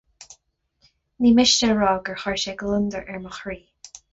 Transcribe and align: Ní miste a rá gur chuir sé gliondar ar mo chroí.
Ní 1.25 1.33
miste 1.41 1.69
a 1.73 1.77
rá 1.81 1.91
gur 2.09 2.19
chuir 2.25 2.43
sé 2.45 2.57
gliondar 2.63 3.07
ar 3.11 3.25
mo 3.27 3.39
chroí. 3.41 3.63